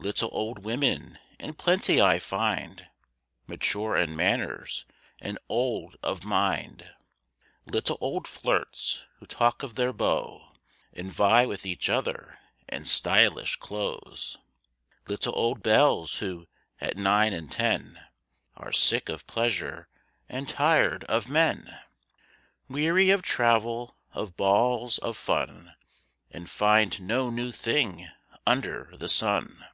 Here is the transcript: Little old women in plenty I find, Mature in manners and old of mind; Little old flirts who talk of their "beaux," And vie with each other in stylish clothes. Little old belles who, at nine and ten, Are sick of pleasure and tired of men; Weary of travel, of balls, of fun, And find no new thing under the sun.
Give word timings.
Little 0.00 0.28
old 0.30 0.60
women 0.60 1.18
in 1.40 1.54
plenty 1.54 2.00
I 2.00 2.20
find, 2.20 2.86
Mature 3.48 3.96
in 3.96 4.14
manners 4.14 4.86
and 5.20 5.40
old 5.48 5.96
of 6.04 6.22
mind; 6.24 6.88
Little 7.66 7.98
old 8.00 8.28
flirts 8.28 9.02
who 9.18 9.26
talk 9.26 9.64
of 9.64 9.74
their 9.74 9.92
"beaux," 9.92 10.52
And 10.92 11.12
vie 11.12 11.46
with 11.46 11.66
each 11.66 11.88
other 11.90 12.38
in 12.68 12.84
stylish 12.84 13.56
clothes. 13.56 14.38
Little 15.08 15.34
old 15.36 15.64
belles 15.64 16.18
who, 16.18 16.46
at 16.80 16.96
nine 16.96 17.32
and 17.32 17.50
ten, 17.50 18.00
Are 18.56 18.70
sick 18.72 19.08
of 19.08 19.26
pleasure 19.26 19.88
and 20.28 20.48
tired 20.48 21.02
of 21.04 21.28
men; 21.28 21.76
Weary 22.68 23.10
of 23.10 23.22
travel, 23.22 23.96
of 24.12 24.36
balls, 24.36 24.98
of 24.98 25.16
fun, 25.16 25.74
And 26.30 26.48
find 26.48 27.00
no 27.00 27.30
new 27.30 27.50
thing 27.50 28.08
under 28.46 28.92
the 28.96 29.08
sun. 29.08 29.64